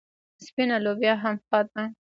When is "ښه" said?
1.45-1.59